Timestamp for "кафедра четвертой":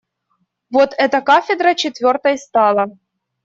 1.21-2.39